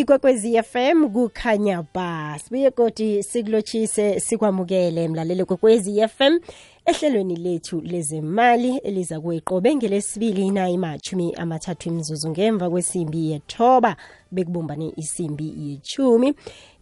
[0.00, 6.38] ikwekwezi FM kukhanya ba sibuye koti sikulotshise sikwamukele mlaleli kwekwezi FM
[6.84, 13.96] ehlelweni lethu lezemali eliza kweqobe ngelesibili nayi machumi amathathu imzuzu ngemva kwesimbi yethoba
[14.32, 16.34] bekubumbane isimbi yechumi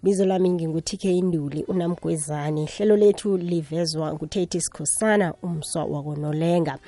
[0.03, 6.79] bizo lami ngingutk induli unamgwezane hlelo lethu livezwa ngutatis sikhosana umswa wakonolenga.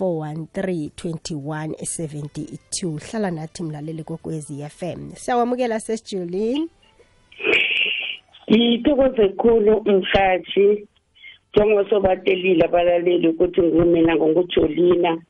[0.00, 6.68] 413 2172 hlala nathi mlaleli kokwezi FM siyawamukela sesijulini
[8.50, 10.86] ngithokoze khulu mhathi
[11.54, 15.22] njengosobatelile abalaleli ukuthi ngumina ngongujolina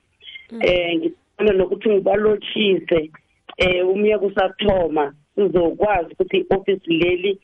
[0.60, 3.10] eh ngifuna nokuthi ngibalotshise
[3.56, 7.38] eh umyeka usathoma sizokwazi ukuthi i-office leli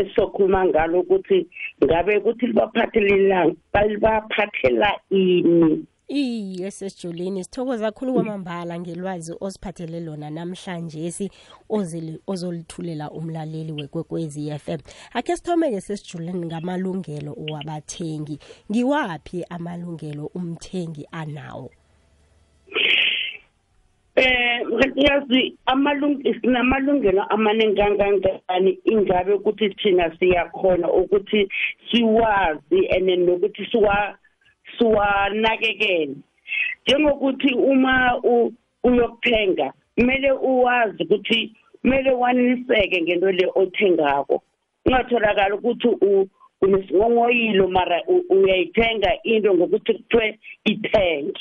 [0.00, 1.38] esizokhuluma ngalo ukuthi
[1.84, 5.86] ngabe ukuthi libaphathelelanga balibaphathela ini?
[6.08, 11.30] Iye sesijolini sithokoza kakhulu kwamambala ngelwazi osiphathele lona namhlanje si
[12.26, 14.80] ozolithulela umlaleli wekwekwezi FM
[15.12, 18.38] akhe sithome-ke sesijuleni ngamalungelo wabathengi.
[18.70, 21.70] Ngiwaphi amalungelo umthengi anawo?
[24.18, 24.60] Eh
[24.96, 31.48] yazi amalungelo sinamalungelo amaningi kangangani ingabe ukuthi thina siyakhona ukuthi
[31.90, 34.18] siwazi and nokuthi siwa
[34.78, 36.16] siwanakekele.
[36.82, 38.20] Njengokuthi uma
[38.84, 41.52] uyokuthenga kumele uwazi ukuthi
[41.82, 44.42] kumele waniseke ngento le othengako.
[44.86, 45.88] Ungatholakala ukuthi
[46.60, 51.40] unesingongoyilo mara uyayithenga into ngokuthi kuthiwe ithenge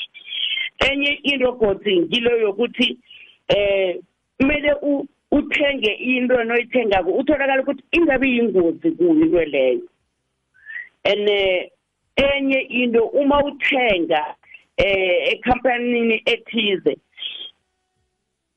[0.79, 2.97] enye into godi ngilo yokuthi
[3.47, 3.99] eh
[4.39, 4.75] kumele
[5.31, 9.81] uthenge into noyithengako utholakala ukuthi ingabe yingozi kuyo into leyo
[11.03, 11.29] and
[12.15, 14.35] enye into uma uthenga
[14.77, 16.97] eh ecompanyini ethize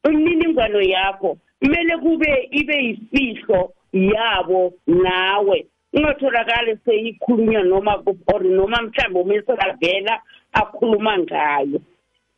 [0.04, 5.66] imininingwano yakho kumele kube ibe yifihlo yabo nawe.
[5.92, 10.22] Ungatholakali seyikhulunywa noma or noma mhlawumbe umise kavela
[10.52, 11.80] akhuluma ngayo.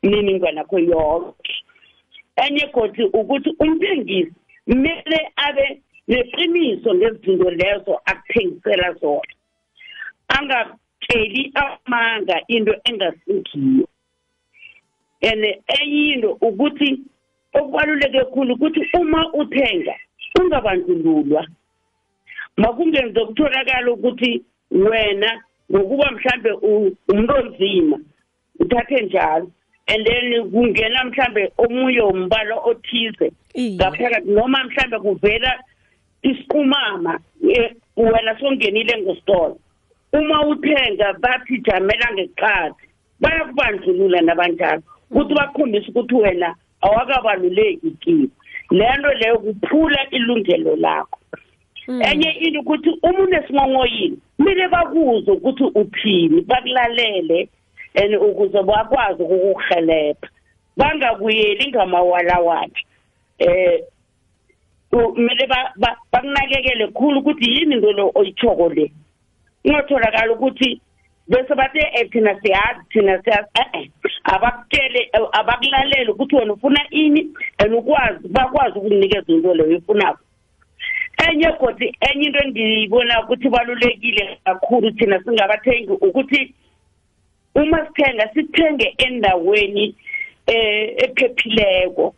[0.03, 1.55] Imininingwane yakho yonke
[2.45, 4.35] enye godi ukuthi umthengisi
[4.67, 9.33] kumele abe neqiniso ngezinto lezo akuthengisela zona.
[10.29, 13.87] Angatsheli amanga into engasingiyo
[15.23, 15.45] and
[15.79, 17.01] enye into ukuthi
[17.55, 19.95] okubaluleke kakhulu ukuthi uma uthenga
[20.41, 21.47] ungabandlululwa.
[22.57, 25.43] Makungenze kutholakala ukuthi wena
[25.73, 27.99] ngokuba mhlambe umuntu onzima
[28.61, 29.51] uthathe njalo.
[29.89, 33.33] And then kungena mhlambe omunye umbala othize.
[33.59, 35.59] Ngaphakathi noma mhlambe kuvela
[36.23, 37.21] isiqumama
[37.97, 39.59] wena songenile ngesitolo
[40.13, 42.75] uma uthenga bathi jamela ngeqadi
[43.21, 48.35] bayakubandlulula nabanjalo ukuthi bakhombise ukuthi wena awakabaluleki kibo
[48.71, 51.19] lento leyo kuphula ilungelo lakho.
[51.89, 57.49] Enye into ukuthi uma unesingongoyini kumele bakuzwe ukuthi uthini bakulalele.
[57.95, 60.29] And ukuze bakwazi ukukuhelebha
[60.77, 62.79] bangakuyeli ngamawalawala
[63.39, 63.85] eh
[64.91, 65.49] kumele
[66.13, 68.93] bakunakekele khulu ukuthi yini into lo oyithoko le.
[69.65, 70.81] Ungatholakala ukuthi
[71.29, 73.49] bese bathe eh thina siyazi thina siyazi.
[73.75, 73.91] Eh
[74.25, 77.29] abakutshele abakulaleli ukuthi wena ufuna ini
[77.59, 80.19] and ukwazi bakwazi ukukunikeza into leyo ufunako
[81.29, 86.55] enye godi enye into engiyibona ukuthi balulekile kakhulu thina singabathengi ukuthi
[87.55, 89.95] uma sithenga sithenge endaweni
[90.47, 92.15] eh ephephileko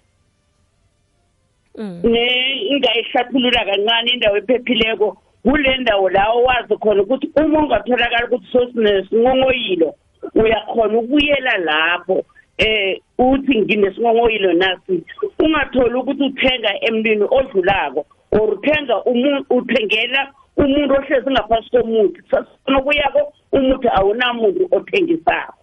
[1.79, 2.01] Mm.
[2.05, 2.27] ne
[2.71, 9.95] ingayihlathulula kancane indawo ephephileko kule ndawo la owazi khona ukuthi uma ungatholakala ukuthi sosinesingongoyilo
[10.35, 12.25] uyakhona ukuyela lapho
[12.59, 15.03] eh uthi nginesingongoyilo nasi
[15.39, 19.05] ungatholi ukuthi uthenga emntwini odlulako or uthenga
[19.51, 22.21] uthengela umuntu ohlezi ngaphasi komuthi.
[22.31, 25.55] Sasifuna ukuyako umuthi awunamuntu othengisako.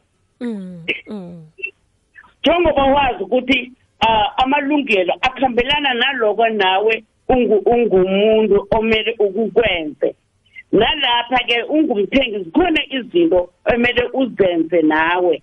[2.41, 3.71] Njengoba wazi ukuthi
[4.37, 10.15] amalungelo akhambelana naloko nawe ungu- ungumuntu omele ukukwenze.
[10.71, 15.41] Nalapha ke ungumthengisi khona izinto emele uzenze nawe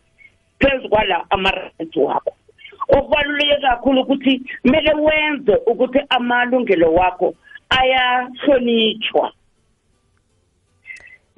[0.58, 2.32] phezu kwala ama-rights wakho.
[2.88, 7.34] Okubaluleke kakhulu ukuthi kumele wenze ukuthi amalungelo wakho
[7.70, 9.32] ayahlonitshwa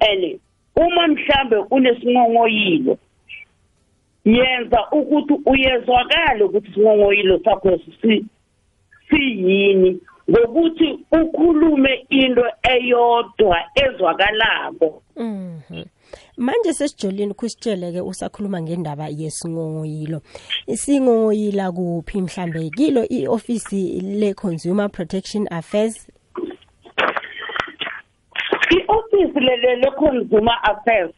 [0.09, 0.39] and
[0.75, 2.97] uma mhlambe unesingongoyilo
[4.25, 8.25] yenza ukuthi uyezwakala ukuthi isingongoyilo sakho si
[9.09, 9.99] siyini
[10.29, 15.83] ngokuthi ukhulume into eyodwa ezwakalako Mhm.
[16.37, 20.21] Manje sesijolini kusitshele ke usakhuluma ngendaba yesingongoyilo.
[20.67, 26.10] Isingongoyila kuphi mhlambe kilo ioffice le Consumer Protection Affairs
[28.75, 29.33] i-office
[29.81, 31.13] le-consumer affairs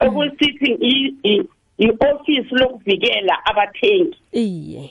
[0.00, 1.48] okusithi i- i-
[1.78, 4.18] i-office lokuvikela abathengi.
[4.32, 4.90] Iye.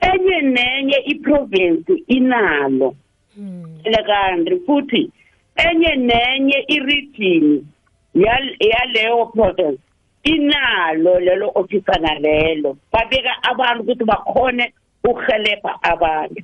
[0.00, 2.94] enye nenye iprovince inalo.
[3.36, 3.82] Mm.
[4.06, 5.10] kanti futhi
[5.56, 7.66] enye nenye iregion
[8.14, 9.78] yal- yaleyo province
[10.24, 14.72] inalo lelo ofisana lelo babeka abantu ukuthi bakhone
[15.04, 16.42] ukuhelebha abantu.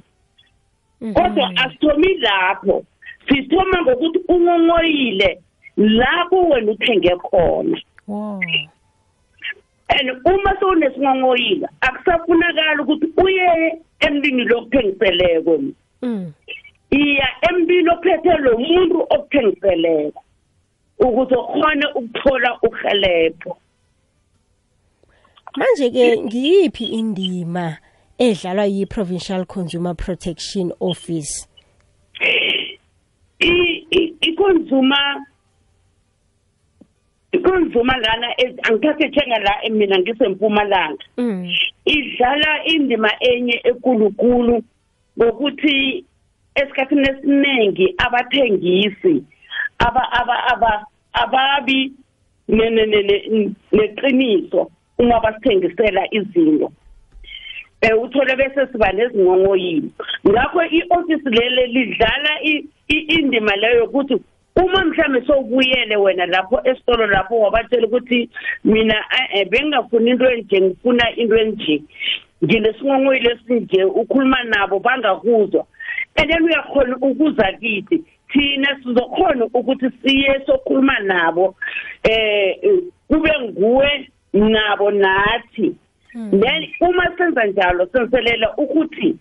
[1.15, 2.85] Kodwa asithomi lapho.
[3.31, 5.41] Sithoma ngokuthi ungongoyile
[5.77, 7.79] lapho wena uthenge khona
[9.89, 15.61] and uma sowunesingongoyile akusafunakala ukuthi uye emntwini lokuthengiseleko
[16.03, 16.33] Mm.
[16.91, 20.23] iya emntwini ophethe lo muntu okuthengiseleko
[20.99, 23.57] ukuze ukhone ukuthola uhelebho
[25.57, 27.77] Manje ke ngiyiphi indima
[28.19, 31.49] edlalwa yi Provincial Consumer Protection Office?
[33.41, 35.17] I- i- i-consumer
[37.33, 38.29] i-consumer lana
[38.69, 41.05] angithathe thenga la mina ngisempumalanga.
[41.17, 41.49] Mm.
[41.85, 44.63] idlala indima enye ekulukulu
[45.19, 46.05] ngokuthi
[46.55, 49.25] esikhathini esiningi abathengisi
[49.79, 51.93] aba aba aba ababi
[52.49, 56.73] ne- ne- ne- ne- neqiniso uma basithengisela izinto.
[57.83, 59.91] Eh uthole bese siba nezingongoyini
[60.29, 62.43] ngakho i-office lele lidlala
[63.31, 64.21] indima leyo ukuthi
[64.57, 68.31] uma mhlambe sowubuyele wena lapho esitolo lapho wabatshela ukuthi
[68.65, 71.83] mina eh, eh, bengingafuni into enje ngifuna into enje.
[72.45, 75.67] Nginesingongoyile esinje ukhuluma nabo bangakuzwa.
[76.17, 81.55] And then uyakhona ukuza kithi thina sizokhona ukuthi siye sokhuluma nabo
[82.03, 82.57] eh,
[83.09, 85.75] kube nguwe nabo nathi.
[86.13, 89.17] Then uma senza njalo senselela ukuthi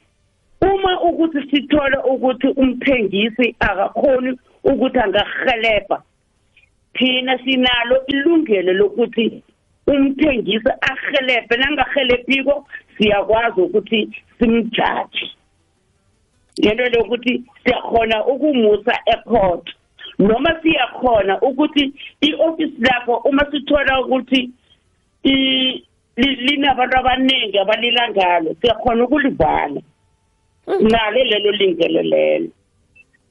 [0.61, 6.01] uma ukuthi sithole ukuthi umthengisi akakhoni ukuthi angahelebha
[6.93, 9.43] thina sinalo ilungelo lokuthi
[9.87, 15.31] umthengisi ahelebhe nangahelebhiko siyakwazi ukuthi simjaji
[16.57, 19.75] lento lokuthi siyakhona ukumusa ecourt
[20.19, 24.51] noma siyakhona ukuthi i-office lakho uma sithola ukuthi
[26.15, 29.81] linabantu abaningi abalila ngalo siyakhona ukulivala
[30.77, 32.49] nalo lelo lingelo lelo.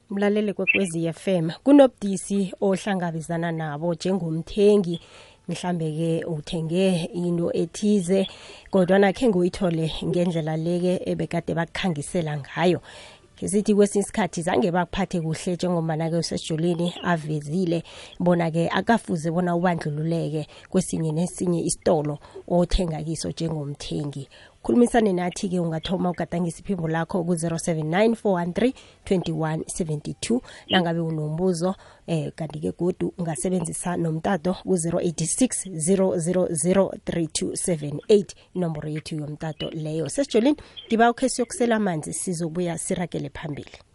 [0.09, 4.99] Mlalele kwekwezi FM kunobudisi ohlangabezana nabo njengomthengi.
[5.47, 8.27] Mhlambe ke uthenge into ethize
[8.71, 12.81] kodwa nakhe ngoyithole ngendlela leke ebekade bakukhangisela ngayo.
[13.39, 17.83] Ngesithi kwesinye isikhathi zange bakuphathe kuhle njengomana ke usesijolini avezile
[18.19, 24.27] bona ke akafuze bona ubandlululeke kwesinye nesinye isitolo othenga kiso njengomthengi.
[24.63, 28.73] Khulumisane nathi ke ungathoma ugadangisa iphimbo lakho ku-079 413
[29.05, 31.75] 2172 nangabe unombuzo
[32.07, 38.25] eh kanti ke godu ungasebenzisa nomtato ku-086 000 3278
[38.55, 40.09] inomboro yethu yomtato leyo.
[40.09, 43.88] Sesijolini ngiba ukhe siyokusela amanzi sizobuya sirakele phambili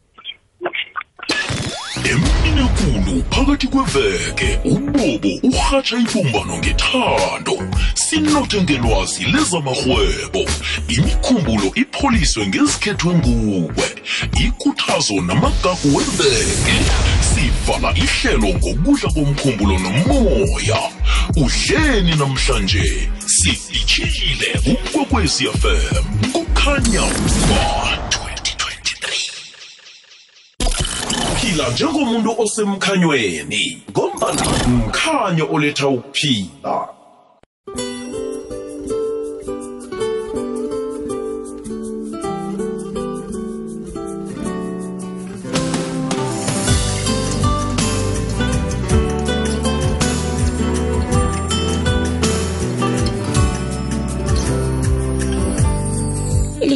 [2.10, 7.56] emini ekulu phakathi kweveke ubobo urhatsha ibumbano ngethando.
[7.94, 10.42] Sinothe ngelwazi lezamahwebo
[10.88, 13.88] imikhumbulo ipholiswe ngezikhethwe nguwe
[14.46, 16.76] ikutha inkuthazo namagagu weveke.
[17.20, 20.80] Sivala ihlelo ngokudla komkhumbulo nomoya.
[21.36, 27.00] Udleni namhlanje sifitshile ukwekwezi fm kukhanya
[27.48, 27.98] ba
[31.44, 36.88] 2023 phila njengomuntu osemkhanyweni ngombana mkhanyo oletha ukuphila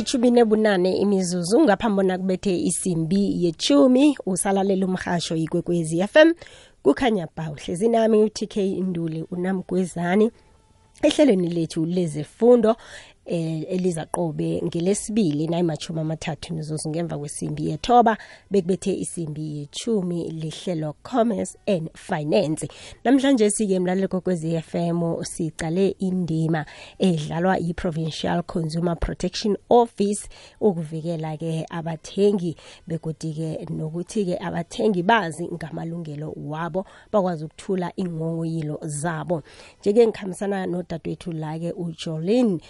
[0.09, 6.33] ilithumi nebunane imizuzu ngaphambi kubethe isimbi yechumi usalalela umhasho ikwekwezi FM
[6.83, 10.31] kukhanya ba uhlezi nami uTK Induli unamgwezani
[11.03, 12.77] ehlelweni lethu lezifundo eh,
[13.29, 18.19] eliza qobe ngelesibili nayimachumi amathathu mizuzu ngemva kwesimbi yethoba
[18.51, 22.69] bekubethe isimbi yechumi lihlelo commerce and finance.
[23.05, 26.67] Namhlanje sike mlalelo kokwezi FM sicale indima
[26.99, 30.29] edlalwa yi-provincial consumer protection office
[30.61, 32.57] ukuvikela ke abathengi
[32.87, 39.43] begodi ke nokuthi ke abathengi bazi ngamalungelo wabo bakwazi ukuthula ingongoyilo zabo.
[39.81, 42.61] Njeke ngikhambisana nodadewethu la ke uJolene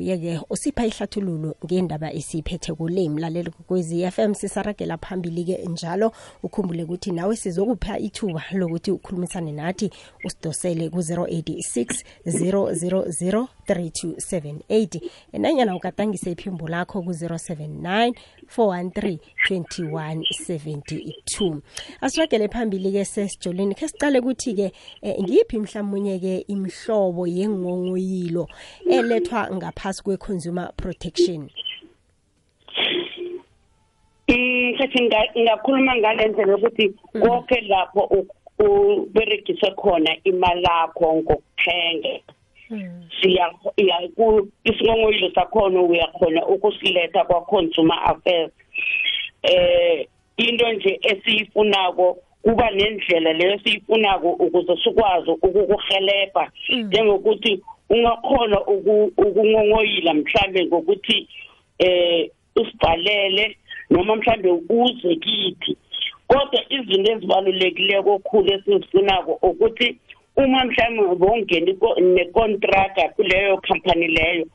[0.00, 6.12] eh, nguye ke usipha ihlathululo ngendaba esiphethe kule mlaleli kwezi FM sisaragela phambili ke njalo
[6.42, 9.90] ukhumbule ukuthi nawe sizokupha ithuba lokuthi ukhulumisane nathi
[10.24, 15.00] usidosele ku 086 000 3278
[15.32, 18.12] enanyana ukatangise iphimbo lakho ku 079
[18.56, 19.18] 413
[19.50, 21.60] 2172
[22.00, 28.48] asiragele phambili ke sesijoleni ke sicale ukuthi ke eh, ngiyiphi mhlawumunye ke imhlobo yengongoyilo
[28.90, 31.50] elethwa ngaphasi kwe-consumer protection?
[34.28, 38.26] Ngikhathi ngakhuluma ngale ndlela yokuthi konke lapho
[38.58, 42.20] uberegise khona imali yakho ngokuthenga.
[43.20, 43.52] Siya
[44.64, 48.52] isingongoyilo sakhona uyakhona ukusiletha kwa-consumer affairs.
[49.42, 58.60] Eh into nje esiyifunako kuba nendlela leyo siyifunako ukuze sikwazi ukukuhelebha njengokuthi ungakhona
[59.16, 61.28] ukungongoyila mhlambe ngokuthi
[61.78, 63.56] eh usibhalele
[63.90, 65.76] noma mhlambe uze kithi.
[66.28, 69.98] Kodwa izinto ezibalulekileko okhulu esizifunako ukuthi
[70.36, 74.46] uma mhlawumbe bongena nekontraga kuleyo company leyo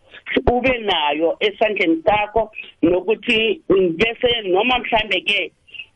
[0.51, 5.51] ube nayo esandleni sakho nokuthi bese noma mhlambe ke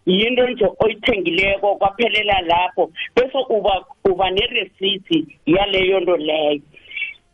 [0.06, 6.62] yinto nje oyithengileko kwaphelela lapho bese uba uba nereceipt yaleyo nto leyo.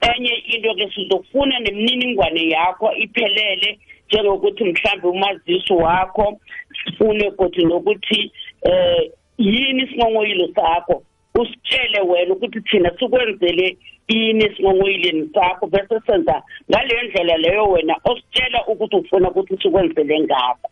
[0.01, 6.39] Enye into ke sizofuna nemininingwane yakho iphelele njengokuthi mhlambe umazisi wakho
[6.83, 11.03] sifune kodwa nokuthi eh yini isingongoyilo sakho.
[11.41, 13.77] Usitshele wena ukuthi thina sikwenzele
[14.07, 20.69] ini esingongoyileni sakho bese senza ngaleyo ndlela leyo wena ositshela ukuthi ufuna ukuthi sikwenzele ngakho.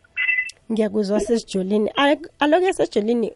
[0.72, 1.90] Ngiyakuzwa sesijolini
[2.38, 3.32] aloke sesijolini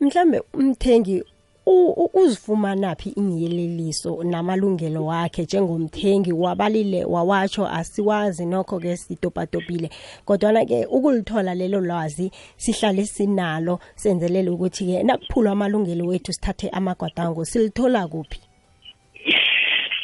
[0.00, 1.22] mhlambe umthengi
[1.66, 9.90] uzifumana phi ingiyeleliso namalungelo wakhe njengomthengi wabalile wawatsho asiwazi nokho ke sitopatopile
[10.24, 17.44] kodwana ke ukulithola lelo lwazi sihlale sinalo senzelele ukuthi ke nakuphulwa amalungelo wethu sithathe amagwadango
[17.44, 18.40] silithola kuphi?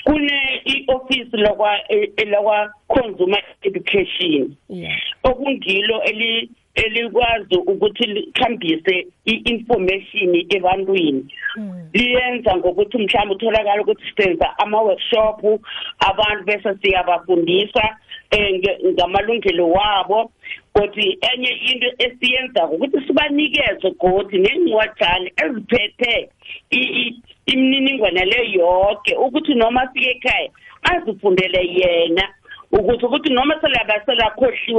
[0.04, 1.78] Kune i-office lakwa
[2.30, 4.56] lakwa consumer education.
[5.22, 11.26] Okungilo eli elikwazi ukuthi likhambise i-information ebantwini.
[11.92, 15.60] Liyenza ngokuthi mhlawumbe utholakala ukuthi senza ama-workshop
[15.98, 17.96] abantu bese siyabafundisa
[18.32, 20.32] um ngamalungelo wabo.
[20.72, 26.28] Kodwa enye into esiyenzako ukuthi sibanikeze godi neencwajane eziphethe
[27.46, 30.50] imininingwane le yonke ukuthi noma afike ekhaya
[30.82, 32.28] azifundele yena.
[32.72, 34.32] Ukuthi ukuthi noma selabasela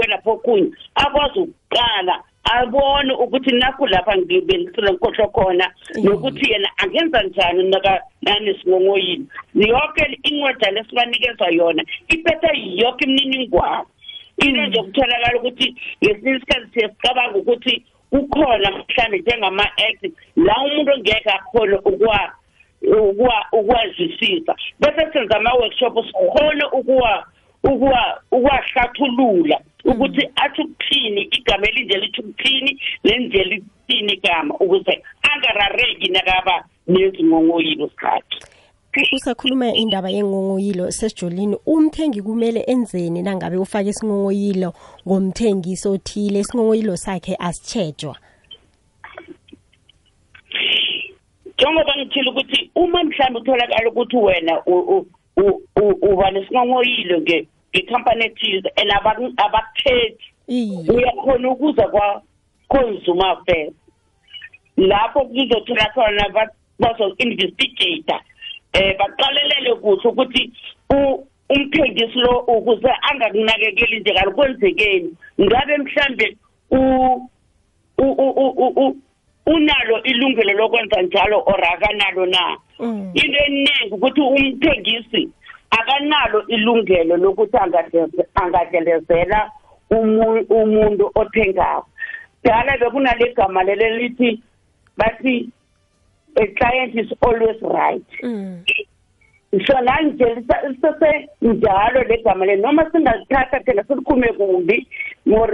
[0.10, 5.66] lapho kunye akwazi ukuqala abone ukuthi nakho lapha ngibelisele nkhohlwa khona
[6.04, 12.50] nokuthi yena angenza njani naka nanesingongoyini yonke incwajana esibanikeza yona iphethe
[12.82, 13.86] yonke imininingwane.
[14.38, 20.04] Into nje kutholakala ukuthi ngesinye isikhathi siyasicabanga ukuthi kukhona mhlawumbe njengama-act
[20.36, 22.32] la umuntu ongeke akhone ukwa
[23.52, 24.56] ukwazwisisa.
[24.80, 27.26] Bese senza ama-workshop sikhone ukuwa
[27.64, 37.90] ukwahlathulula ukuthi athi ukuthini igama elinje lithi ukuthini lenje lithini igama ukuze angarareki nakaba nezingongoyilo
[38.02, 38.40] sakhe
[39.14, 44.74] usakhuluma indaba yengongoyilo sesijolini umthengi kumele enzeni nangabe ufake isingongoyilo
[45.08, 46.40] ngomthengisi othile?
[46.40, 48.16] Isingongoyilo sakhe asitshejwa
[51.62, 54.54] njengoba ngithile ukuthi uma mhlawumbe utholakala ukuthi wena
[56.02, 60.26] uba nesingongoyilo nge- ngekhampani ethize and abaku- abakukhethi
[60.94, 63.74] uyakhona ukuza kwa-consumer affairs
[64.78, 68.20] lapho kuzothola khona ba- bazo-investigata
[68.74, 70.52] um baqalelele kuhle ukuthi
[71.50, 75.14] umthengisi lo ukuze angakunakekeli nje kalo kwenzekeni?
[75.40, 76.38] Ngabe mhlambe
[79.54, 82.58] unalo ilungelo lokwenza njalo or akanalo na?
[82.80, 83.12] Mm.
[83.14, 85.30] into eningi ukuthi umthengisi
[85.72, 87.58] akanalo ilungelo lokuthi
[89.92, 91.88] umu- umuntu othengako.
[92.44, 94.42] Dala bekunale gama lelo lithi
[94.98, 95.50] bathi
[96.42, 98.06] a client is always right.
[99.52, 100.26] So nanje
[100.70, 104.88] lisesenjalo le gama le noma singalithatha thina silikhume kumbi
[105.32, 105.50] or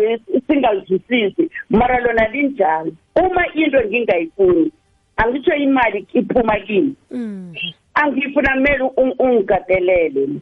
[0.48, 2.92] singalizwisisi mara lona linjalo.
[3.16, 4.72] Uma into ngingayifuni
[5.18, 6.96] angitsho imali iphuma kimi.
[7.12, 7.54] Mm.
[7.96, 10.42] angifuna kumele ung- ungigatelele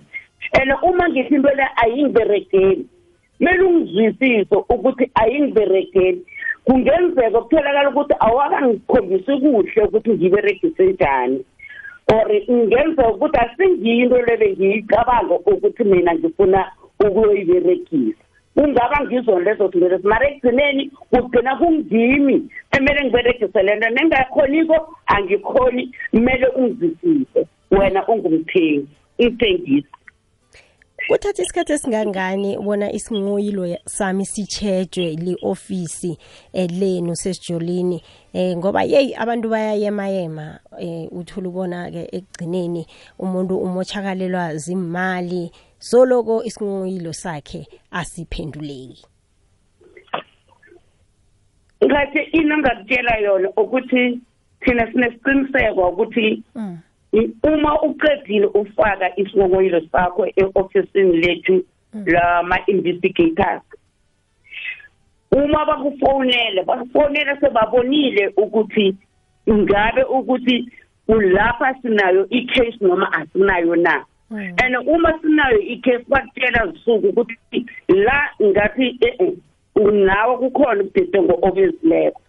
[0.54, 2.86] and uma ngithi into le ayingiberegeli
[3.38, 6.26] kumele ungizwisise ukuthi ayingiberegeli
[6.66, 11.46] kungenzeka kutholakala ukuthi awakangikhombisi kuhle ukuthi ngiberegise njani.
[12.14, 18.24] Or ingenzeka ukuthi asingiyinto lebe ngiyicabanga ukuthi mina ngifuna ukuyoyiberegisa.
[18.56, 22.50] Kungaba ngizona lezo zinto mara ekugcineni kugcina kungimi.
[22.72, 23.90] Emele ngiberegise le nto.
[23.90, 25.92] Nengakhoniko angikhoni.
[26.12, 27.48] Kumele ungizwisise.
[27.72, 28.88] Wena ungumthengi.
[29.20, 29.88] Umthengisi
[31.08, 36.18] kuthatha isikhathi esingangani bona isingoyilo sami sitshejwe li-ofisi
[36.54, 42.88] eh, lenu sesijolini eh ngoba yeyi abantu bayayemayema eh uthola ubona-ke ekugcineni
[43.20, 49.06] umuntu umotshakalelwa zimali soloko isingoyilo sakhe asiphenduleki
[51.86, 54.22] ngathi into ngakutshela yona ukuthi
[54.62, 56.78] thina sinesiqiniseko ukuthi mm.
[57.44, 61.64] Uma uqedile ufaka isingongoyilo sakho e-ofisini lethu
[62.06, 63.64] lama-investigators
[65.32, 68.96] uma bakufonele bakufonele sebabonile ukuthi
[69.50, 70.70] ngabe ukuthi
[71.08, 74.56] ulapha sinayo i-case noma asinayo na Mm.
[74.58, 79.34] and uma sinayo i-case bakutshela zisuku ukuthi la ngathi eh
[79.76, 82.25] unawo kukhona ubudedengo obezileko Mm.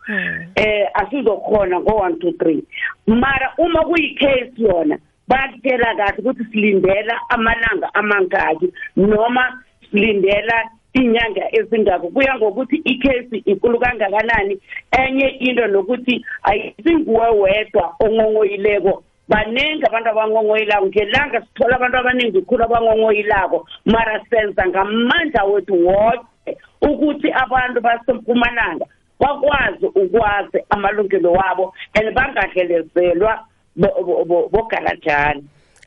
[0.54, 2.62] Eh asizokhona ngo 1 2
[3.06, 12.08] 3 mara uma kuyicase yona bayakutshela kahle ukuthi silindela amalanga amangaki noma silindela inyanga ezingako.
[12.08, 14.58] Kuya ngokuthi icase inkulu kangakanani.
[14.90, 19.02] Enye into nokuthi ayisinguwe wedwa ongongoyileko.
[19.28, 20.86] Baningi abantu abangongoyilako.
[20.86, 23.66] Ngelanga sithola abantu abaningi khulu abangongoyilako.
[23.84, 28.86] Mara senza ngamandla wethu wonke ukuthi abantu basempumalanga
[29.20, 33.44] bakwazi ukwazi amalungelo wabo and bangadlelezelwa
[33.76, 35.44] bo- bo- bo- bogalajani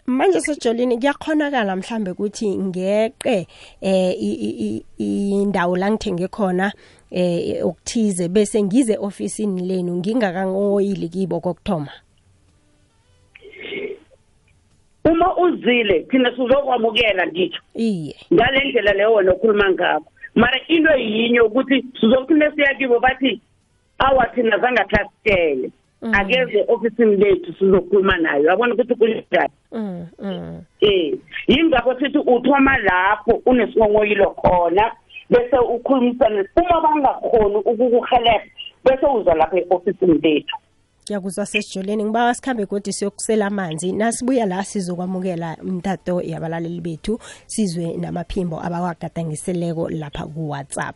[0.08, 3.48] manje sejolini kuyakhonakala mhlambe ukuthi ngeqe
[3.82, 6.74] eh i- i- i- indawo la ngithenge khona
[7.12, 11.92] eh okuthize bese ngize ofisini lenu ngingakangoyili kibo kokuthoma.
[15.06, 17.62] Uma uzile thina sizokwamukela ngitsho.
[17.76, 18.16] Iye.
[18.34, 20.12] Ngale ndlela leyo wena okhuluma ngakho.
[20.40, 23.42] Mara into yinye ukuthi sizokuthi nesiya kibo bathi
[24.00, 25.72] awa thina zangathasitele
[26.02, 26.14] Mm.
[26.16, 28.46] akeze ofisini lethu sizokhuluma nayo.
[28.46, 29.54] Yabona ukuthi kunjani?
[29.72, 30.62] Mm mm.
[30.82, 31.14] Eh
[31.48, 34.92] yingakho sithi uthoma lapho unesingongoyilo khona
[35.30, 38.46] bese ukhulumisana uma bangakhoni ukukuhelebha
[38.86, 40.56] bese uza lapha e-ofisini lethu.
[41.14, 43.92] Yakuzwa sesijoleni ngiba sikhambe godi siyokusela amanzi.
[43.92, 50.96] Nasibuya la sizokwamukela umtato yabalaleli bethu sizwe namaphimbo abawagadangiseleko lapha ku-whatsapp.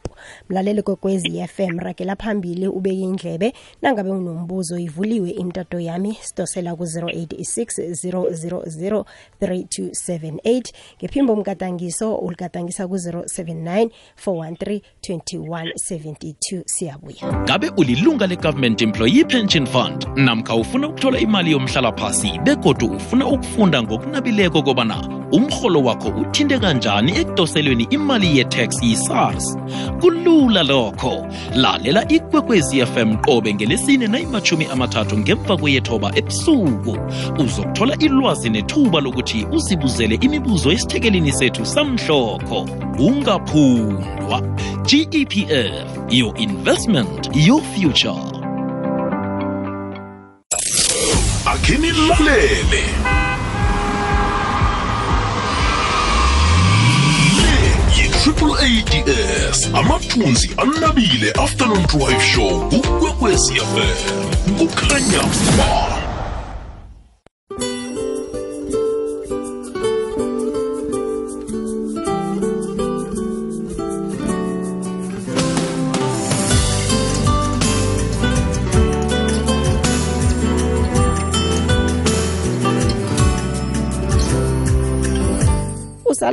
[0.49, 9.05] Mlaleli kokwezi FM rakela phambili ubeke indlebe nangabe unombuzo ivuliwe imtato yami sidosela ku-086 000
[9.41, 10.63] 3278
[10.99, 13.89] ngephimbo mgadangiso uligadangisa ku-079
[14.25, 17.43] 413 2172 siyabuya.
[17.43, 20.02] Ngabe ulilunga le-government employee pension fund?
[20.15, 27.11] Namkha ufuna ukuthola imali yomhlala yomhlalaphasi begodu ufuna ukufunda ngokunabileko kobana umrholo wakho uthinte kanjani
[27.17, 29.57] ekudoselweni imali ye-tax yi-sars
[30.01, 31.27] kulula lokho.
[31.55, 36.97] Lalela ikwekwezi fm qobe ngelesine nayimachumi amathathu ngemva kweyethoba ebusuku.
[37.39, 42.69] Uzokuthola ilwazi nethuba lokuthi uzibuzele imibuzo esithekelini sethu samhlokho.
[42.99, 44.41] Ungaphundwa.
[44.85, 45.37] Gepf
[46.09, 48.42] your investment your future
[51.53, 52.83] yakhe lalele.
[58.23, 65.19] Triple ads amathunzi anabile afternoon drive show ukwekwezi fm kukhanya
[65.57, 66.12] ba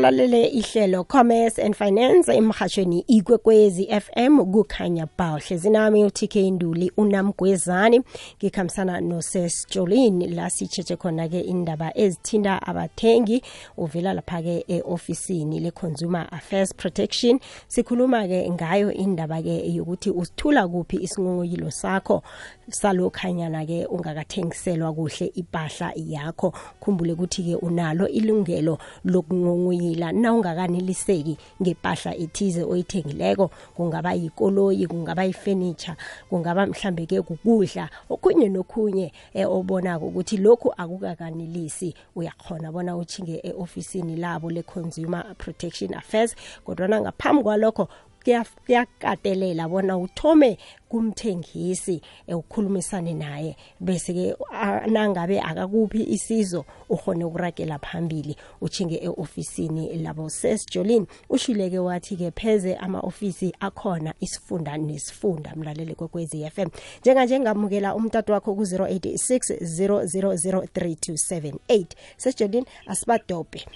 [0.00, 8.02] usalalele ihlelo commerce and finance emhashweni ikwekwezi FM kukhanya ba hlezi nami uTK Nduli unamgwezani.
[8.38, 13.42] Ngikhambisana noSes Jolene la sicheche khona ke indaba ezithinta abathengi
[13.76, 17.38] uvela lapha ke eofisini le Consumer Affairs Protection.
[17.68, 22.22] Sikhuluma ke ngayo indaba ke yokuthi usithula kuphi isingungulo sakho
[22.70, 26.54] salokhanyana ke ungakathengiselwa kuhle impahla yakho.
[26.80, 33.50] Khumbule ukuthi ke unalo ilungelo lokunqunguyila na ungakaneliseki ngempahla ethize oyithengileko.
[33.76, 35.96] Kungaba yikoloyi kungaba yifurniture
[36.30, 37.88] kungaba mhlambe ke kukudla.
[38.10, 45.94] Okunye nokunye eh, obonako ukuthi lokhu akukakanelisi uyakhona bona uchinge eofisini labo le Consumer Protection
[45.94, 47.88] Affairs kodwa ngaphambi kwalokho
[48.24, 57.78] kuyakatelela bona uthome kumthengisi eh, ukhulumisane naye bese ke ah, nangabe akakuphi isizo ukhone ukuragela
[57.78, 65.52] phambili uchinge eofisini labo ses Jolene ushileke wathi ke pheze ama ofisi akhona isifunda nesifunda
[65.56, 66.68] mlalele kwekwezi FM
[67.00, 73.66] njenga nje ngamukela umtatu wakho ku 086 0003278 ses Jolene asibadope.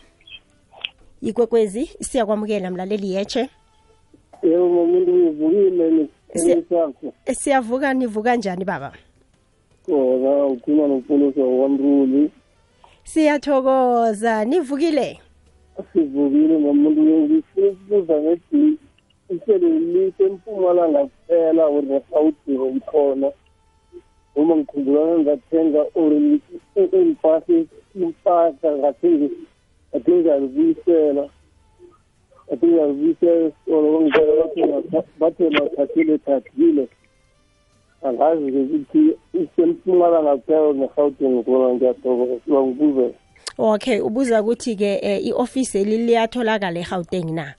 [1.21, 3.49] Ikwekwezi siyakwamukela mlaleli yeche
[4.45, 8.93] yebo uvukile nesakho siyavuka nivuka kanjani baba?
[9.87, 12.31] Khona ukhuluma nomfundisi wamruli
[13.05, 15.21] siyathokoza nivukile?
[15.93, 18.79] Sivukile nomuntu ngifuna ukubuza ngethi
[19.31, 23.29] ihlelo lise empumalanga kuphela or nesawudingo likhona
[24.37, 26.13] uma ngikhumbula ngathenga or
[27.01, 29.31] impahla impahla ngathengi
[32.49, 34.45] ngathengi ngiyalibuyisela ngathengi ngiyalibuyisela esitolo ngicela
[35.21, 36.89] bathe bathathile thathile
[38.03, 39.03] angazi-ke ukuthi
[39.41, 43.15] isempumalanga kuphela ne-gauteng khona ngiyathokoza bangibuzela
[43.59, 47.55] okay ubuza ukuthi ke eh, ioffice eli liyatholakala eGauteng na?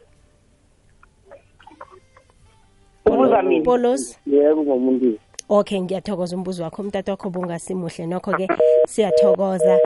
[3.05, 3.63] Ubuza mina.
[3.63, 4.19] Polos?
[4.27, 5.19] Yebo ngomuntu
[5.49, 8.47] okay ngiyathokoza umbuzo wakho umtata wakho bungasimuhle nokho ke
[8.87, 9.79] siyathokoza.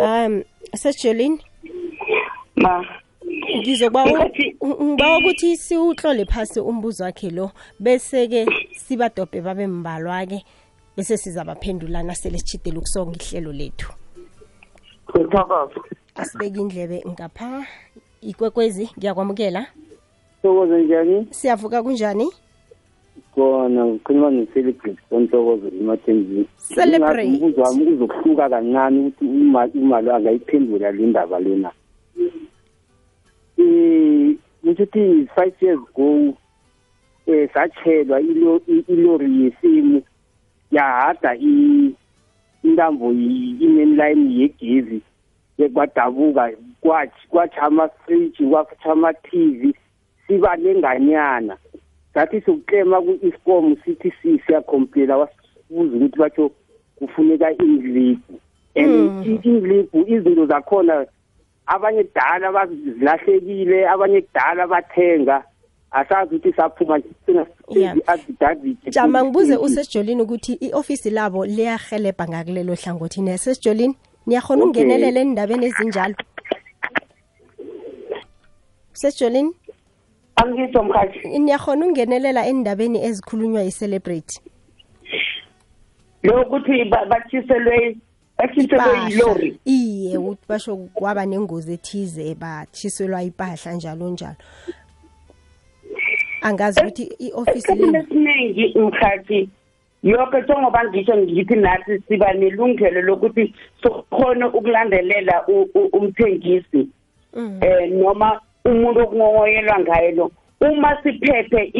[0.00, 0.42] Um
[0.74, 1.38] sesjolene
[2.56, 2.84] ma
[3.58, 8.46] ngizokuba Ngithi- ngiba ukuthi siuhlole phasi umbuzo wakhe lo bese ke
[8.76, 10.44] sibadobhe babe mbalwa ke
[10.96, 13.92] bese sizabaphendulana sele sichidela ukusonga ihlelo lethu.
[16.14, 17.66] Asibeke indlebe ngapha
[18.22, 19.66] ikwekwezi ngiyakwamukela.
[20.42, 21.26] Thokoze njani?
[21.30, 22.26] Siyavuka kunjani?
[23.34, 25.70] Khona ukhuluma ne-celebrate kontokozo
[26.74, 27.28] Celebrate.
[27.28, 31.70] umbuzo wami uzokuhluka kancane ukuthi imali angayiphendula le ndaba lena.
[33.86, 36.34] Um kusho ukuthi five years ago
[37.26, 40.02] um satshelwa ilo- i- ilori yesimu
[40.70, 41.94] yahada i-
[42.62, 45.00] intambo i- i-main line yegezi
[45.56, 49.74] ke kwadabuka kwathi kwathi amafriji kwathi ama-tv
[50.26, 51.56] siba lenganyana
[52.14, 56.50] sathi sokuklema ku-iscom sithi si- siyakhomplela wasibuza ukuthi batsho
[56.96, 58.40] kufuneka indlibhu
[58.74, 61.06] and indlibhu izinto zakhona
[61.66, 65.42] abanye kudala bazilahlekile abanye kudala bathenga.
[65.90, 67.00] Asazi ukuthi saphuma
[67.68, 67.96] Yeah.
[67.96, 74.70] i-affidavit jama ngibuze usesjolini ukuthi i-ofisi labo liyahelebha ngakulelo hlangothi nesesjolini niyakhona Okay.
[74.82, 76.14] ukungenelela endabeni ezinjalo?
[78.92, 79.52] Sesjolini
[80.36, 84.40] angitsho mkhathi niyakhona ukungenelela endabeni ezikhulunywa yi-celebrate
[86.22, 87.96] lokuthi ba- batshiselwe
[88.38, 89.58] batshiselwe yilori.
[89.64, 90.18] Iye
[90.48, 94.36] basho kwaba nengozi ethize batshiselwa impahla njalo njalo.
[96.42, 99.48] Angazi ukuthi i-ofisi esikhathini esiningi mkhathi
[100.02, 105.46] yonke njengoba ngisho ngithi nathi siba nelungelo lokuthi sikhone ukulandelela
[105.92, 106.88] umthengisi.
[107.60, 110.30] Eh noma umuntu okungoyelwa ngaye lo.
[110.60, 111.72] Uma siphethe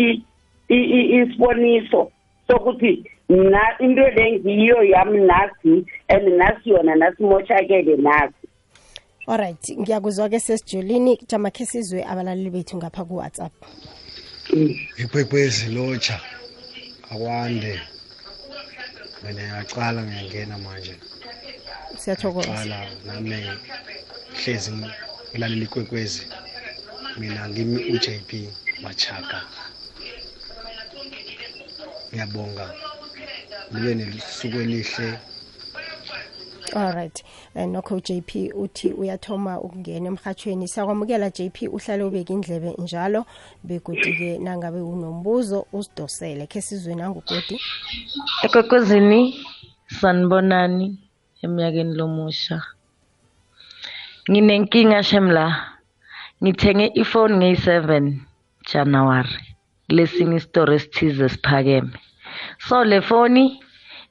[0.69, 2.11] isiboniso
[2.49, 8.47] sokuthi na into le ngiyo yami nasi and nasi yona nasimotshakele nasi
[9.27, 13.53] alright ngiyakuzwa ke sesijolini jama khe sizwe abalaleli bethu ngapha ku-whatsapp.
[14.97, 16.21] Ikwekwezi lotsha
[17.11, 17.81] akwande.
[19.23, 20.95] Mina ngiyacala ngiyangena manje.
[21.99, 22.53] Siyathokoza.
[22.53, 23.51] Qala nami
[24.45, 26.27] hlezi ngilalela ikwekwezi.
[27.19, 28.31] Mina ngimi uJP
[28.83, 29.43] Machaka.
[32.13, 32.75] Ngiyabonga
[33.73, 35.19] nibe nesuku elihle.
[36.75, 37.25] Alright
[37.55, 43.25] nokho JP uthi uyathoma ukungena emhathweni siyakwamukela JP uhlale ubeka indlebe njalo
[43.65, 46.47] begodi-ke nangabe unombuzo usidosele.
[46.47, 47.57] Khe sizwe nangugodi
[48.45, 49.21] ekwekwezini
[49.99, 50.99] sanibonani
[51.43, 52.63] eminyakeni lomusha.
[54.31, 55.45] Nginenkinga shemla.
[56.43, 58.13] Ngithenge ifoni ngeyi-7
[58.73, 59.37] january.
[59.89, 61.93] Kulesinye isitoro esithize esiphakeme
[62.59, 63.61] so le foni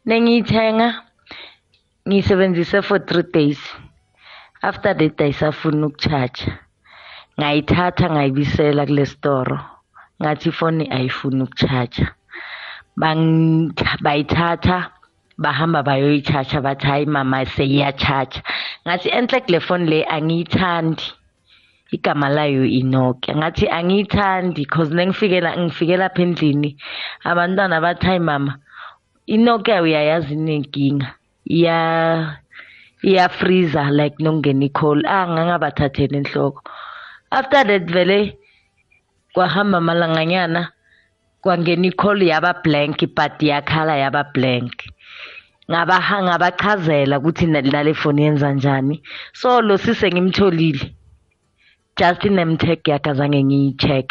[0.06, 1.02] nengiyithenga
[2.08, 3.60] ngiyisebenzise for three days.
[4.62, 6.60] After that ayisafuni ukuchaja
[7.40, 9.60] ngayithatha ngayibisela kule storo.
[10.22, 12.08] Ngathi ifoni ayifuni ukuchaja
[12.98, 14.92] Bang- bayithatha
[15.38, 18.42] bahamba bayoyichaja bathi hayi mama seyiyachaja
[18.88, 21.04] ngathi enhle kule foni le angiyithandi.
[21.96, 23.36] Igama layo inokia.
[23.36, 26.78] Ngathi angiyithandi cause nengifikela ngifikela lapha endlini
[27.24, 28.58] abantwana bathi hayi mama
[29.26, 32.40] inokia uyayazi inenkinga iya
[33.04, 35.06] iyafreezer like nokungena icall.
[35.06, 36.62] Angangabathatheli enhloko.
[37.32, 38.38] After that vele
[39.34, 40.72] kwahamba amalanganyana
[41.42, 44.74] kwangena icall yaba blank but yakhala yaba blank
[45.72, 49.02] ngabaha ngabachazela ukuthi na- lale foni yenza njani?
[49.34, 50.95] So lo sise ngimtholile
[51.98, 54.08] just inemtag yakhe azange ngiyi-check.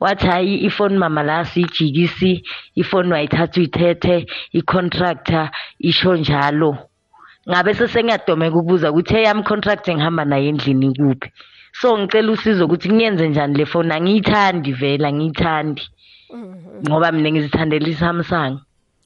[0.00, 2.42] Wathi hayi ifoni mama la siyijikisi
[2.74, 6.78] ifoni wayithatha uyithethe i-contractor isho njalo.
[7.48, 11.28] Ngabe sesengiyadomeka ukubuza ukuthi eyami contract engihamba nayo endlini kuphi?
[11.72, 15.82] So ngicela usizo ukuthi ngiyenze njani le foni angiyithandi vele angiyithandi.
[16.86, 18.60] Ngoba mina ngizithandela isamsung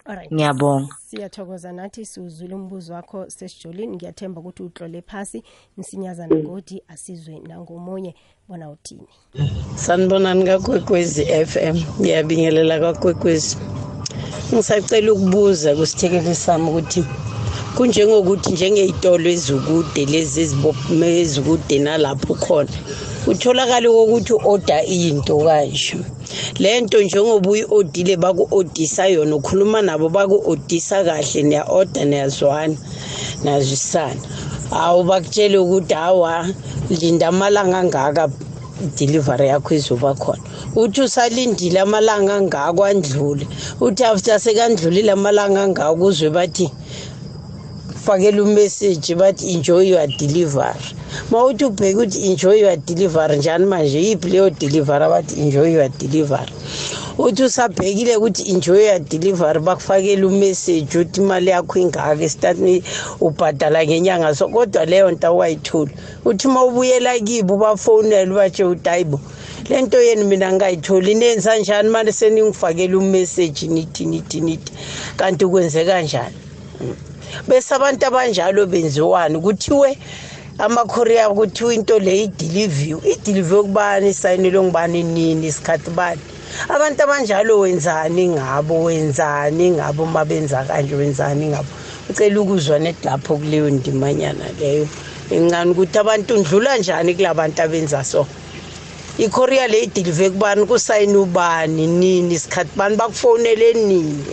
[0.09, 0.33] alright.
[0.33, 0.94] Ngiyabonga.
[1.07, 5.42] Siyathokoza nathi siwuzwile umbuzo wakho sesijolini ngiyathemba ukuthi utlole phasi.
[5.77, 8.14] Msinyazana godi asizwe nangomunye.
[8.49, 9.09] Bona uthini?
[9.77, 13.57] Sanibonani kakwekwezi FM ngiyabingelela kakwekwezi.
[14.55, 17.05] Ngisacela ukubuza kusithekeli sami ukuthi
[17.79, 20.41] kunjengokuthi njengey'tolo ezikude lezi
[21.23, 22.75] ezikude nalapho khona
[23.31, 25.95] utholakale kokuthi u-oda into kanje.
[26.59, 32.77] Le nto njengoba uyi-odile baku-odisa yona ukhuluma nabo baku-odisa kahle niya-oda niyazwana
[33.45, 34.23] niyazwisana.
[34.71, 36.49] Hawu bakutshele ukuthi hawa
[36.91, 38.29] linda amalanga angaka
[38.83, 40.43] idelivery yakho izoba khona.
[40.75, 43.47] Uthi usalindile amalanga angako andlule
[43.81, 46.71] uthi after sekandlulile amalanga angako uzwe bathi
[48.09, 50.81] fakela umessage bathi enjoy your delivery.
[51.31, 53.37] Ma uthi ubheke ukuthi enjoy your delivery.
[53.37, 54.01] Njani manje?
[54.01, 56.53] Yiphi leyo delivery abathi enjoy your delivery.
[57.18, 59.61] Uthi usabhekile ukuthi enjoy your delivery.
[59.61, 62.83] Bakufakela umessage uthi imali yakho ingaka esitatini
[63.21, 65.92] ubhadala ngenyanga so kodwa leyo nto awayitholi
[66.25, 69.21] uthi uma ubuyela kibo ubafonele ubatshe ukuthi hayibo
[69.68, 71.88] le nto yeni mina ngingayitholi nenza njani?
[71.88, 74.73] Manje seningifakela umessage nithi nithi nithi.
[75.16, 76.37] Kanti kwenze kanjani
[77.49, 79.41] bese abantu abanjalo benziwani?
[79.41, 79.99] Kuthiwe
[80.59, 85.47] amakorea kuthiwa into le idiliviwe idiliviwe kubani isayinelwe ngubani nini?
[85.47, 86.21] Isikhathi bani?
[86.69, 88.85] Abantu abanjalo wenzani ngabo?
[88.85, 90.03] Wenzani ngabo?
[90.03, 91.69] Uma benza kanje wenzani ngabo?
[92.11, 94.88] Ucela ukuzwa net lapho kuleyo ndimanyana leyo.
[95.31, 98.27] Encane ukuthi abantu ndlula njani kula bantu abenza so?
[99.19, 102.35] Ikorea le idilive kubani kusayini ubani nini?
[102.35, 102.97] Isikhathi bani?
[102.97, 104.25] Bakufonele nini?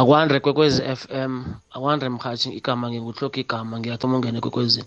[0.00, 1.32] Akwandre kwekwezi FM
[1.74, 4.82] akwandre mhathi igama ngikuhloka igama ngiyathoma ungene kwekwezi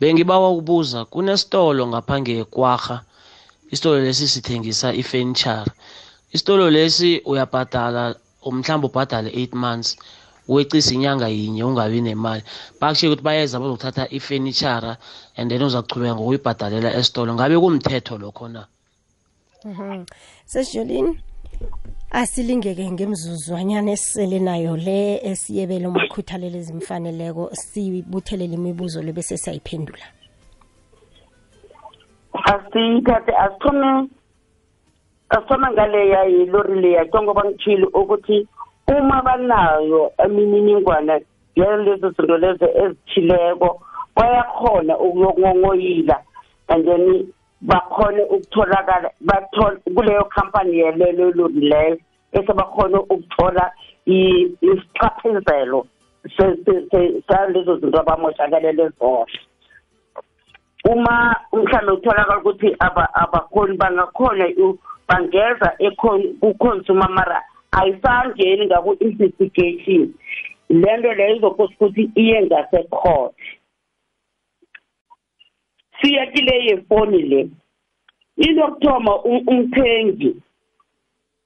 [0.00, 2.96] bengibawa ukubuza kunesitolo ngaphange kwarha
[3.72, 5.70] isitolo lesi sithengisa ifurniture.
[6.34, 8.14] Isitolo lesi uyabhadala
[8.46, 9.96] mhlawumbe ubhadale 8 months
[10.48, 12.42] weqisa inyanga yinye ungabi nemali.
[12.80, 14.96] Bakushiye ukuthi bayeza bazothatha ifurniture
[15.36, 17.34] and then uzachubeka ngokuyibhadalela esitolo.
[17.34, 18.62] Ngabe kumthetho lokho na?
[19.64, 20.04] Mhm.
[20.46, 21.18] sesijolini
[22.10, 30.06] asilingeke ngemzuzwanyana esisele nayo le esiyebele umakhuthalelo ezimfaneleko sibuthelele imibuzo le bese siyayiphendula.
[32.52, 34.08] Asiyithathe asithome
[35.28, 38.48] asithome ngaleya yilori leya njengoba ngitshile ukuthi
[38.88, 41.24] uma banayo imininingwane
[41.56, 43.80] yalezo zinto lezo ezithileko
[44.16, 46.16] bayakhona ukuyokungongoyila
[46.68, 47.26] and then
[47.60, 51.98] bakhone ukutholakala bathole kuleyo company yalelo lori leyo
[52.32, 53.72] bese bakhone ukuthola
[54.06, 55.86] i- isichaphezelo
[56.36, 59.26] se- se- se- salezo zinto abamoshakalele zona.
[60.84, 67.42] Uma mhlawumbe utholakala ukuthi aba- abakhoni bangakhona u- bangeza ekhon- ku-consumer mara
[67.72, 70.14] ayisangeni ngaku-investigation.
[70.68, 73.34] Le nto leyo izokhosa ukuthi iye ngasecourt
[76.00, 77.48] siya kile yefoni le.
[78.36, 80.36] Into yokuthoma um- umthengi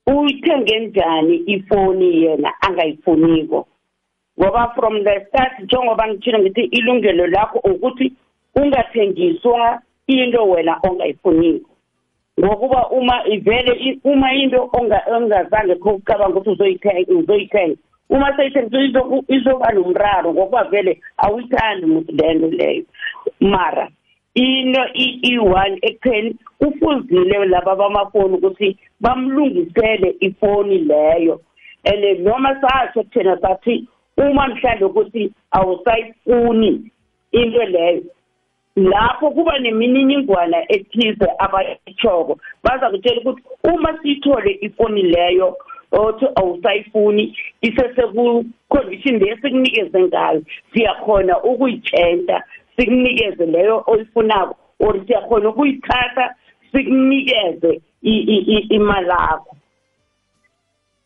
[0.06, 3.66] uyithenge njani ifoni yena angayifuniko
[4.40, 8.12] ngoba from the start njengoba ngitshilo ngithi ilungelo lakho ukuthi
[8.56, 11.70] ungathengiswa into wena ongayifuniko
[12.40, 17.76] ngokuba uma ivele i- uma into onga- ongazange kho ucabanga ukuthi uzoyithenga uzoyithenga.
[18.10, 22.84] Uma seyithengiswa izoba nomraro ngokuba vele awuyithandi umuntu lento leyo.
[23.40, 23.88] Mara
[24.34, 31.40] into i- i-one ekutheni kufuzile laba bamafoni ukuthi bamlungisele ifoni leyo.
[31.84, 36.90] And noma sasho kuthena sathi uma mhlawumbe ukuthi awusayifuni
[37.32, 38.02] into leyo
[38.76, 45.56] lapho kuba nemininingwana ethize abayitshoko baza kutshela ukuthi uma siyithole ifoni leyo
[45.92, 52.42] othi awusayifuni iseseku-condition le sikunikeze ngayo siyakhona ukuyitshentsha
[52.80, 56.34] sikunikeze leyo oyifunako or siyakhona ukuyithatha
[56.72, 59.56] sikunikeze i- i- i- imali akho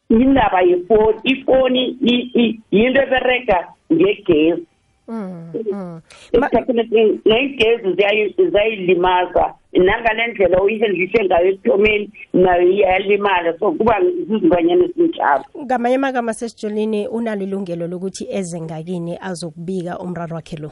[0.09, 4.67] indaba yefoni ifoni i- i- yinto eberega ngegezi.
[5.09, 6.01] Mm, mm.
[6.41, 9.55] Ma- esikhathini esiningi ney'gezi ziyayi- ziyayilimaza.
[9.73, 15.45] Nangale ndlela oyihendlishe ngayo ekuthomeni nayo iyalimala so kuba zizingwanyana ezinjalo.
[15.65, 20.71] Ngamanye amagama sesijolini unalo ilungelo lokuthi eze ngakini azokubika umraro wakhe lo.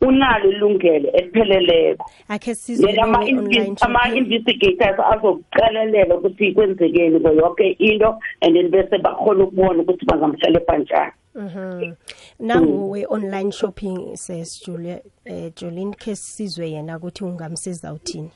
[0.00, 3.84] Unalo ilungelo elipheleleko akhe sizwe yena lewe online shopping.
[3.84, 11.12] ama-investigators azokuqalelela ukuthi kwenzekeni ko yonke into and then bese bakhona ukubona ukuthi bangamhlalepha njani
[11.34, 11.92] Mhm.
[12.40, 18.30] nanguwe online shopping ses Julia eh Jolene ke sizwe yena ukuthi ungamsiza uthini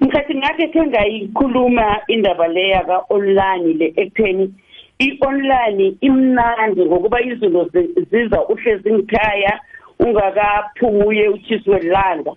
[0.00, 4.54] mkhathi ngathi khe ngayikhuluma indaba le yaka-online le ekutheni
[4.98, 9.60] i-online imnandi ngokuba izinto zi- ziza uhlezi ngikhaya
[9.98, 12.32] ungakaphuye utshiswe lilanga.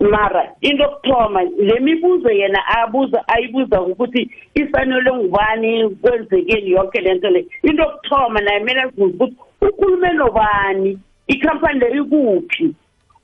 [0.00, 7.30] Mara into yokuthoma le mibuzo yena abuza ayibuza ukuthi ifanele ngubani kwenzekeni yonke le nto
[7.30, 7.46] le.
[7.62, 12.74] Into yokuthoma naye kumele azibuze ukuthi ukhulume nobani ikhampani leyo ikuphi?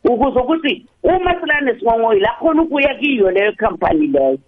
[0.04, 4.38] Ukuze ukuthi uma silanesingongoyi lakhona ukuya kiyo leyo khampani leyo.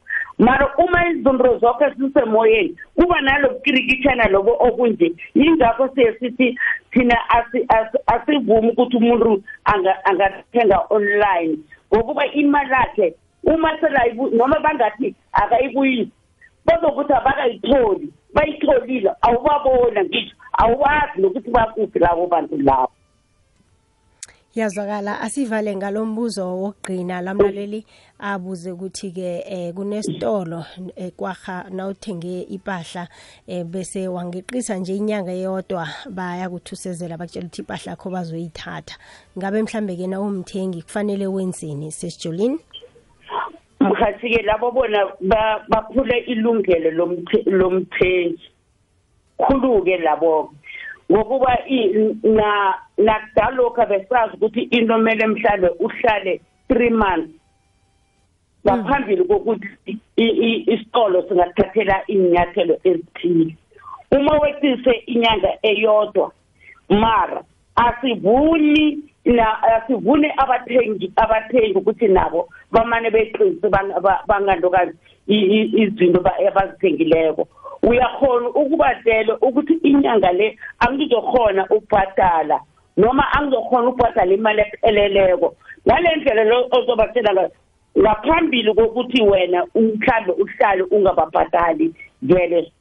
[0.40, 6.58] Mara uma izinto zonke zisemoyeni kuba nalobukirikitshana lobo okunje yingakho siye sithi
[6.92, 11.58] thina asi- asi- asivumi ukuthi umuntu anga- angathenga online.
[11.94, 13.72] Ngokuba imali yakhe uma
[14.32, 16.10] noma bangathi akayibuyisi
[16.66, 22.92] bazokuthi abakayitholi bayitholile awubabona ngisho awubazi nokuthi bakuphi labo bantu labo.
[24.54, 27.84] Yazwakala asivale ngalombuzo wokugcina lamlaleli
[28.18, 30.64] abuze ukuthi ke eh kunesitolo
[30.96, 33.08] eh, kwaha nawuthenge ipahla
[33.46, 38.96] eh, bese wangeqisa nje inyanga eyodwa bayakuthusezela bakutshela ukuthi ipahla yakho bazoyithatha.
[39.38, 42.58] Ngabe mhlambe ke na umthengi kufanele wenzeni sesijolini?
[43.80, 48.50] Mkhathi-ke labo bona ba- baphule ilungelo lomthe- lomthengi.
[49.38, 50.52] Khulu-ke labo
[51.12, 57.32] ngokuba i- na nakudala lokhu besazi ukuthi into kumele mhlawumbe uhlale three months.
[58.66, 59.68] Ngaphambili kokuthi
[60.16, 63.56] i- i- isitolo singathathela iy'nyathelo ezithile.
[64.12, 66.32] Uma weqise inyanga eyodwa
[66.90, 67.42] mara
[67.76, 68.98] asivuni
[69.76, 74.92] asivune abathengi abathengi ukuthi nabo bamane ba- bangantokazi
[75.28, 77.48] izinto ba- abazithengileko.
[77.82, 82.60] Uyakhona ukubatshela ukuthi inyanga le angizokhona ukubhadala.
[82.96, 85.54] Noma angizokhona ukubhadala imali epheleleko.
[85.86, 87.50] Ngale ndlela lo ozobatshela ngayo
[87.98, 92.72] ngaphambili kokuthi wena mhlambe uhlale ungababhadali vele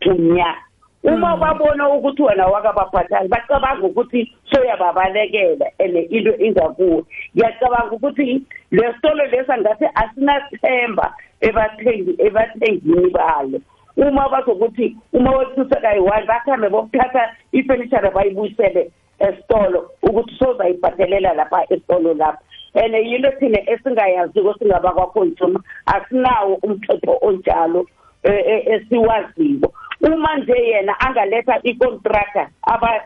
[0.00, 0.54] thunya
[1.02, 7.04] uma babona ukuthi wena wakababhadali bacabanga ukuthi soyababalekela and into ingakuwe
[7.36, 13.60] ngiyacabanga ukuthi le sitolo lesi angathi asinathemba ebathengi ebathengini balo.
[13.96, 22.38] Uma bazokuthi uma wethusa kayi-one bakhambe bokuthatha ifenishara bayibuyisele esitolo ukuthi sozayibhadalela lapha esitolo lapha.
[22.74, 27.86] And yinto thina esingayaziko singaba kwakhonjuma asinawo umthetho onjalo
[28.22, 29.72] eh, eh, esiwaziko.
[30.00, 32.50] Uma nje yena angaletha ikontraka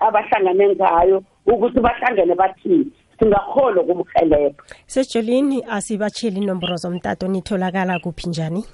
[0.01, 8.64] abahlangane ngayo ukuthi bahlangene bathini singakholwa kumhelebha sesijolini asibatsheli inomboro zomtato nitholakala kuphi njani?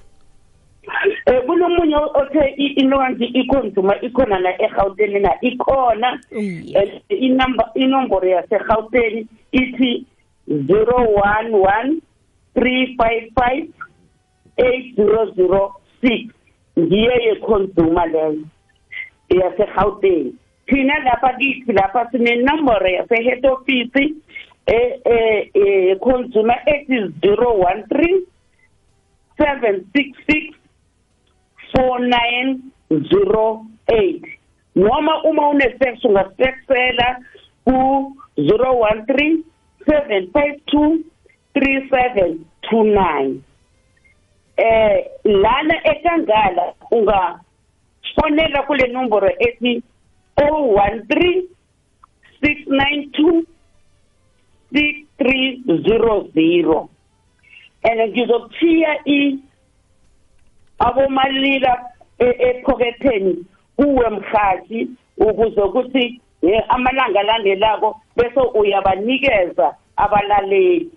[1.26, 5.32] Um kunomunye othe inonzi ikhonzuma ikhona la egauteni na?
[5.40, 6.20] Ikhona.
[6.30, 6.78] Iye.
[6.78, 10.06] and inamba inomboro yasegauteni ithi
[10.48, 12.00] zero one one
[12.54, 13.68] three five five
[14.58, 16.32] eight zero zero six.
[16.78, 18.36] Ngiyo yekhonzuma leyo
[19.28, 20.34] yasegauteni
[20.66, 24.14] thina lapha kithi lapha sinenomboro yase-head office
[24.66, 28.26] eh eh eh, consumer act is 013
[29.38, 30.55] 766
[31.74, 34.38] 4908
[34.76, 37.16] noma uma unesex ungasexela
[37.64, 39.42] ku 013
[39.86, 41.04] 752
[41.54, 43.40] 3729
[44.56, 49.82] eh lana ekangala ungafonela kule nomboro ethi
[50.36, 51.42] 013
[52.42, 53.44] 692
[54.72, 56.88] 6300
[57.82, 59.38] and ngizokuthiya i
[60.78, 61.72] abomalila
[62.18, 63.44] ephoketheni
[63.76, 70.90] kuwe mhathi ukuze ukuthi eh, amalanga alandelako bese uyabanikeza abalaleli.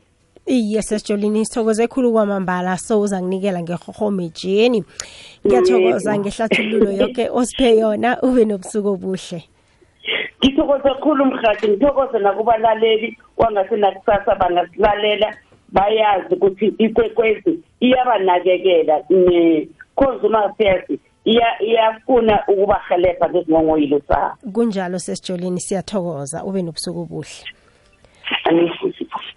[0.45, 4.83] Iye sesijolini sithokoze khulu kwamambala so uzanginikela ngehohomejeni
[5.45, 9.43] ngiyathokoza ngehlathululo yonke osiphe yona ube nobusuku obuhle.
[10.39, 15.33] Ngithokoze khulu mhathi ngithokoze nakubalaleli kwangase nakusasa bangasilalela.
[15.71, 20.85] Bayazi ukuthi ikwekwezi iyabanakekela ne-consumer affairs
[21.25, 27.43] iya- iyafuna ukubahelebha ngezingongoyilo zabo kunjalo sesijolini siyathokoza ube nobusuku obuhle.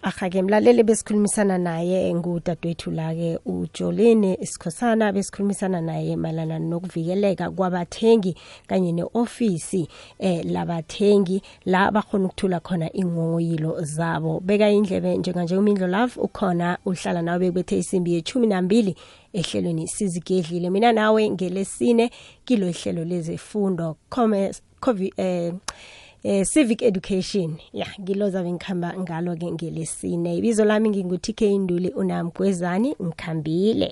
[0.02, 8.36] Ahake mlaleli besikhulumisana naye ngudadewethu la-ke ujolene isikhosana besikhulumisana naye mayelana nokuvikeleka kwabathengi
[8.66, 9.88] kanye ne-ofisi
[10.18, 14.40] eh labathengi la bakhona ukuthula khona ingongoyilo zabo.
[14.40, 18.96] Beka indlebe njenganje umindlo love ukhona uhlala nawe bekubethe isimbi yechumi nambili
[19.32, 20.70] ehlelweni sizigedlile.
[20.70, 22.10] Mina nawe ngelesine
[22.44, 25.52] kilo ihlelo lezefundo commerce covi, eh,
[26.24, 27.56] eh civic education.
[27.72, 30.36] Ya ngilo zabe ngikhamba ngalo ke ngelesine.
[30.36, 33.90] Ibizo lami ngingu TK Nduli unamgwezani ngikhambile